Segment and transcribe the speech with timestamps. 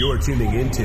[0.00, 0.84] You're tuning into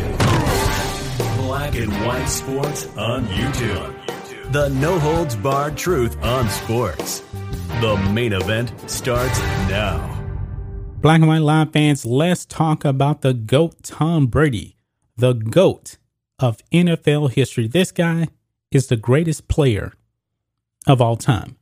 [1.38, 4.52] Black and White Sports on YouTube.
[4.52, 7.24] The no holds barred truth on sports.
[7.80, 9.40] The main event starts
[9.70, 10.22] now.
[11.00, 14.76] Black and White Live fans, let's talk about the GOAT Tom Brady,
[15.16, 15.98] the GOAT
[16.38, 17.70] of NFL history.
[17.70, 18.28] This guy
[18.70, 19.94] is the greatest player
[20.88, 21.56] of all time.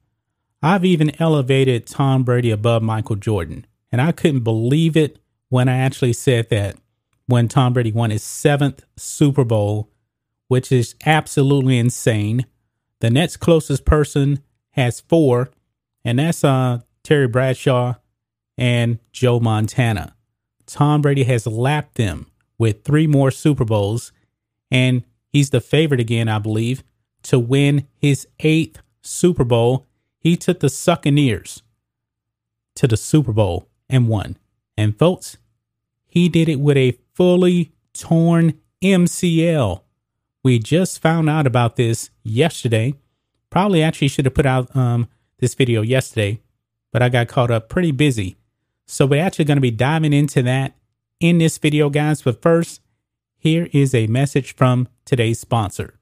[0.64, 5.78] I've even elevated Tom Brady above Michael Jordan, and I couldn't believe it when I
[5.78, 6.78] actually said that
[7.28, 9.90] when Tom Brady won his seventh Super Bowl,
[10.48, 12.46] which is absolutely insane.
[13.00, 14.40] The next closest person
[14.72, 15.50] has four,
[16.04, 17.96] and that's uh, Terry Bradshaw
[18.58, 20.16] and Joe Montana.
[20.66, 24.12] Tom Brady has lapped them with three more Super Bowls,
[24.72, 26.84] and he's the favorite again, I believe,
[27.24, 29.86] to win his eighth Super Bowl.
[30.20, 31.64] He took the Buccaneers
[32.76, 34.38] to the Super Bowl and won.
[34.78, 35.38] And folks,
[36.14, 39.82] he did it with a fully torn MCL.
[40.44, 42.94] We just found out about this yesterday.
[43.50, 45.08] Probably actually should have put out um,
[45.40, 46.40] this video yesterday,
[46.92, 48.36] but I got caught up pretty busy.
[48.86, 50.76] So we're actually going to be diving into that
[51.20, 52.22] in this video, guys.
[52.22, 52.82] But first,
[53.40, 55.96] here is a message from today's sponsor.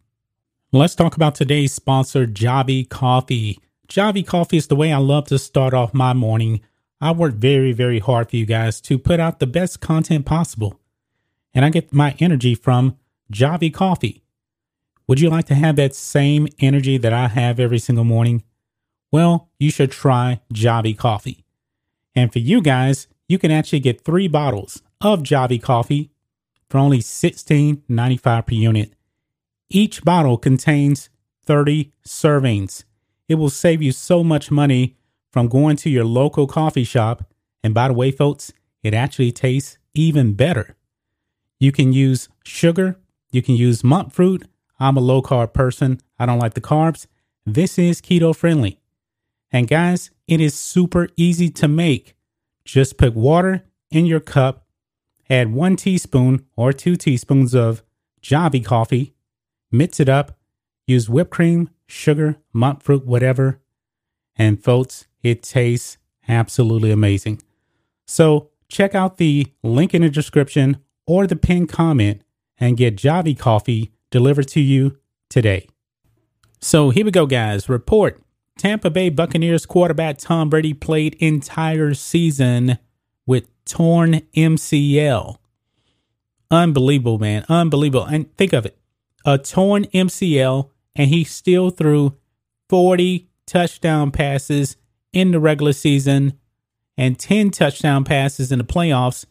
[0.73, 3.59] Let's talk about today's sponsor, Javy Coffee.
[3.87, 6.59] Javy Coffee is the way I love to start off my morning.
[7.01, 10.79] I work very, very hard for you guys to put out the best content possible.
[11.53, 12.97] And I get my energy from
[13.33, 14.23] Javy Coffee.
[15.07, 18.43] Would you like to have that same energy that I have every single morning?
[19.11, 21.43] Well, you should try Javy Coffee.
[22.15, 26.11] And for you guys, you can actually get three bottles of Javy Coffee
[26.69, 28.93] for only $16.95 per unit.
[29.69, 31.09] Each bottle contains
[31.45, 32.83] 30 servings.
[33.27, 34.97] It will save you so much money
[35.31, 37.23] from going to your local coffee shop.
[37.63, 38.51] And by the way, folks,
[38.83, 40.75] it actually tastes even better.
[41.59, 42.97] You can use sugar,
[43.31, 44.47] you can use monk fruit.
[44.79, 47.05] I'm a low carb person, I don't like the carbs.
[47.45, 48.79] This is keto friendly.
[49.51, 52.15] And guys, it is super easy to make.
[52.65, 54.65] Just put water in your cup,
[55.29, 57.83] add one teaspoon or two teaspoons of
[58.21, 59.13] Javy coffee,
[59.71, 60.37] mix it up,
[60.87, 63.59] use whipped cream, sugar, monk fruit, whatever.
[64.35, 67.41] And folks, it tastes absolutely amazing.
[68.05, 72.21] So check out the link in the description or the pinned comment
[72.59, 74.97] and get Javy coffee delivered to you
[75.29, 75.67] today.
[76.59, 77.67] So here we go, guys.
[77.67, 78.21] Report
[78.57, 82.77] Tampa Bay Buccaneers quarterback Tom Brady played entire season
[83.25, 85.37] with torn MCL.
[86.51, 87.45] Unbelievable, man.
[87.49, 88.05] Unbelievable.
[88.05, 88.77] And think of it
[89.25, 92.17] a torn MCL, and he still threw
[92.69, 94.77] 40 touchdown passes
[95.13, 96.39] in the regular season
[96.97, 99.25] and 10 touchdown passes in the playoffs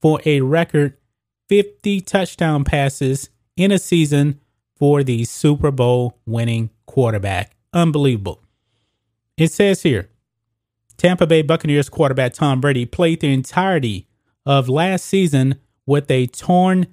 [0.00, 0.96] for a record
[1.48, 4.40] 50 touchdown passes in a season
[4.76, 7.56] for the Super Bowl winning quarterback.
[7.72, 8.40] Unbelievable.
[9.36, 10.10] It says here
[10.96, 14.08] Tampa Bay Buccaneers quarterback Tom Brady played the entirety
[14.44, 16.86] of last season with a torn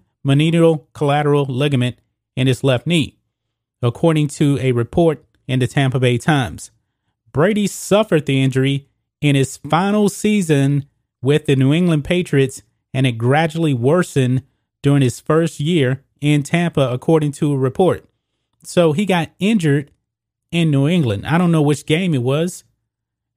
[0.93, 1.97] collateral ligament
[2.35, 3.17] in his left knee,
[3.81, 6.71] according to a report in the Tampa Bay Times.
[7.33, 8.88] Brady suffered the injury
[9.19, 10.85] in his final season
[11.21, 12.61] with the New England Patriots,
[12.94, 14.44] and it gradually worsened
[14.81, 18.05] during his first year in Tampa, according to a report.
[18.63, 19.91] So he got injured
[20.51, 21.25] in New England.
[21.25, 22.63] I don't know which game it was.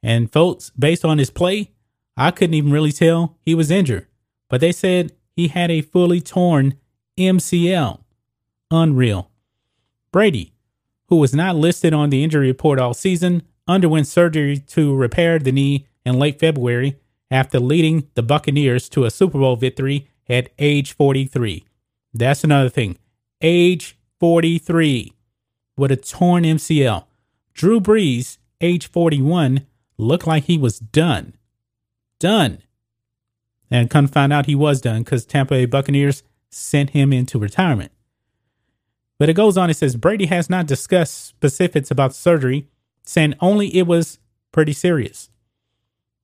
[0.03, 1.73] And folks, based on his play,
[2.17, 4.07] I couldn't even really tell he was injured.
[4.49, 6.75] But they said he had a fully torn
[7.19, 8.01] MCL.
[8.71, 9.31] Unreal.
[10.13, 10.53] Brady,
[11.09, 15.53] who was not listed on the injury report all season, underwent surgery to repair the
[15.53, 16.97] knee in late February
[17.31, 21.67] after leading the Buccaneers to a Super Bowl victory at age 43.
[22.15, 22.99] That's another thing.
[23.43, 25.13] Age 43
[25.77, 27.05] with a torn MCL.
[27.53, 29.67] Drew Brees, age 41,
[29.99, 31.35] looked like he was done.
[32.19, 32.63] Done.
[33.71, 37.93] And come find out he was done because Tampa Bay Buccaneers sent him into retirement.
[39.19, 42.69] But it goes on, it says Brady has not discussed specifics about surgery
[43.07, 44.19] saying only it was
[44.53, 45.31] pretty serious.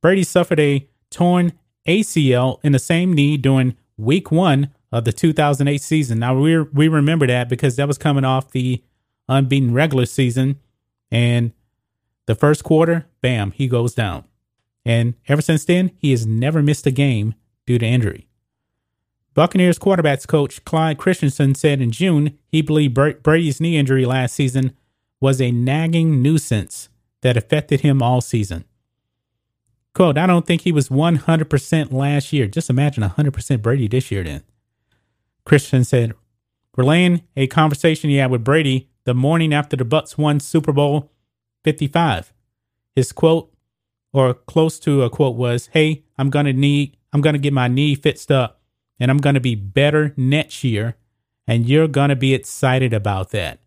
[0.01, 1.53] Brady suffered a torn
[1.87, 6.19] ACL in the same knee during week one of the 2008 season.
[6.19, 8.83] Now we we remember that because that was coming off the
[9.29, 10.61] unbeaten regular season,
[11.11, 11.53] and
[12.27, 14.25] the first quarter, bam, he goes down.
[14.85, 17.35] And ever since then, he has never missed a game
[17.67, 18.29] due to injury.
[19.35, 24.77] Buccaneers quarterbacks coach Clyde Christensen said in June he believed Brady's knee injury last season
[25.23, 26.89] was a nagging nuisance
[27.21, 28.65] that affected him all season.
[29.95, 32.49] Quote, I don't think he was 100% last year.
[32.49, 34.43] Just imagine 100% Brady this year then.
[35.45, 36.15] Christensen said,
[36.77, 41.13] relaying a conversation he had with Brady the morning after the Bucs won Super Bowl
[41.63, 42.33] 55.
[42.97, 43.53] His quote,
[44.13, 47.95] or close to a quote, was, Hey, I'm gonna need I'm gonna get my knee
[47.95, 48.61] fixed up
[48.99, 50.97] and I'm gonna be better next year,
[51.47, 53.61] and you're gonna be excited about that.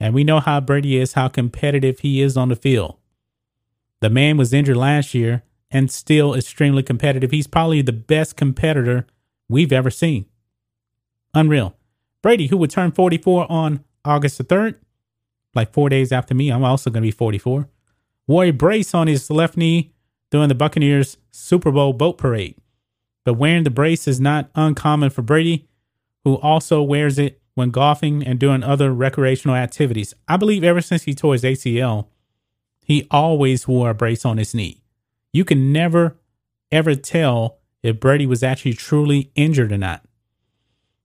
[0.00, 2.96] And we know how Brady is, how competitive he is on the field.
[4.00, 7.30] The man was injured last year and still extremely competitive.
[7.30, 9.06] He's probably the best competitor
[9.48, 10.24] we've ever seen.
[11.34, 11.76] Unreal.
[12.22, 14.76] Brady, who would turn 44 on August the 3rd,
[15.54, 17.68] like four days after me, I'm also going to be 44,
[18.26, 19.92] wore a brace on his left knee
[20.30, 22.56] during the Buccaneers Super Bowl boat parade.
[23.24, 25.68] But wearing the brace is not uncommon for Brady,
[26.24, 30.14] who also wears it when golfing and doing other recreational activities.
[30.26, 32.06] I believe ever since he tore his ACL,
[32.82, 34.82] he always wore a brace on his knee.
[35.32, 36.16] You can never,
[36.72, 40.02] ever tell if Brady was actually truly injured or not.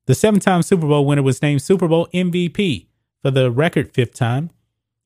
[0.06, 2.88] The seven time Super Bowl winner was named Super Bowl MVP
[3.22, 4.50] for the record fifth time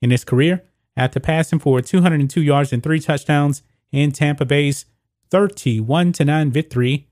[0.01, 0.63] in his career
[0.95, 4.85] after passing for 202 yards and three touchdowns in Tampa Bay's
[5.31, 7.07] 31 9 victory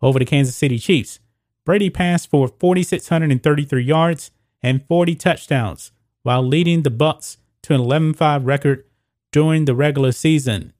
[0.00, 1.20] over the Kansas City Chiefs.
[1.64, 4.30] Brady passed for 4,633 yards
[4.62, 5.92] and 40 touchdowns
[6.22, 8.84] while leading the Bucs to an 11-5 record
[9.30, 10.72] during the regular season.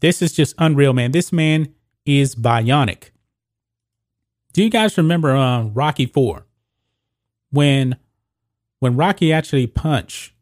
[0.00, 1.12] This is just unreal, man.
[1.12, 1.74] This man
[2.06, 3.10] is bionic.
[4.52, 6.46] Do you guys remember uh, Rocky Four
[7.50, 7.96] when
[8.80, 10.32] when Rocky actually punched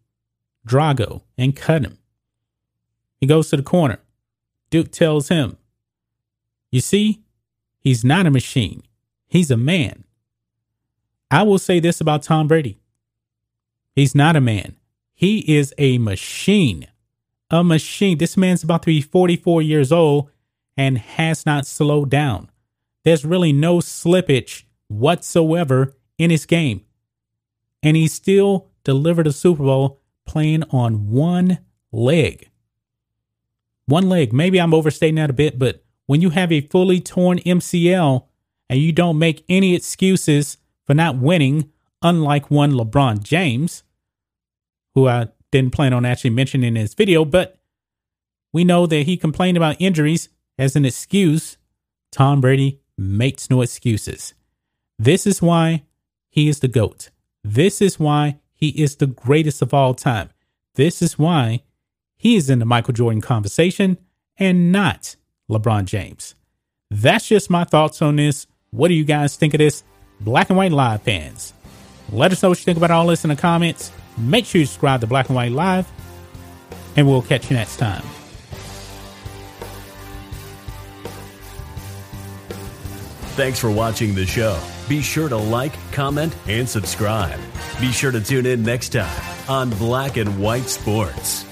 [0.67, 1.99] Drago and cut him?
[3.21, 3.99] He goes to the corner.
[4.71, 5.57] Duke tells him,
[6.71, 7.25] "You see,
[7.79, 8.83] he's not a machine.
[9.27, 10.05] He's a man."
[11.31, 12.79] I will say this about Tom Brady.
[13.95, 14.77] He's not a man.
[15.15, 16.87] He is a machine
[17.51, 18.19] a machine.
[18.19, 20.31] This man's about to be 44 years old
[20.77, 22.51] and has not slowed down.
[23.05, 26.83] There's really no slippage whatsoever in his game.
[27.83, 31.59] And he still delivered a Super Bowl playing on one
[31.93, 32.51] leg.
[33.87, 34.33] One leg.
[34.33, 38.25] Maybe I'm overstating that a bit, but when you have a fully torn MCL
[38.69, 41.71] and you don't make any excuses for not winning,
[42.03, 43.83] unlike one LeBron James,
[44.95, 47.59] who I didn't plan on actually mentioning in his video, but
[48.53, 50.29] we know that he complained about injuries
[50.59, 51.59] as an excuse.
[52.13, 54.35] Tom Brady makes no excuses.
[54.99, 55.85] This is why
[56.31, 57.11] he is the GOAT.
[57.45, 60.31] This is why he is the greatest of all time.
[60.75, 61.63] This is why
[62.17, 63.99] he is in the Michael Jordan conversation
[64.39, 65.17] and not
[65.51, 66.35] LeBron James.
[66.91, 68.47] That's just my thoughts on this.
[68.77, 69.83] What do you guys think of this?
[70.21, 71.55] Black and White Live fans.
[72.13, 73.91] Let us know what you think about all this in the comments.
[74.19, 75.91] Make sure you subscribe to Black and White Live,
[76.95, 78.03] and we'll catch you next time.
[83.35, 84.61] Thanks for watching the show.
[84.91, 87.41] Be sure to like, comment, and subscribe.
[87.81, 91.46] Be sure to tune in next time on Black and White Sports.